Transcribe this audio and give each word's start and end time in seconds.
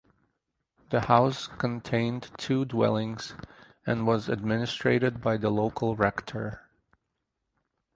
The 0.89 1.01
house 1.01 1.45
contained 1.45 2.31
two 2.39 2.65
dwellings 2.65 3.35
and 3.85 4.07
was 4.07 4.29
administrated 4.29 5.21
by 5.21 5.37
the 5.37 5.51
local 5.51 5.95
rector. 5.95 6.63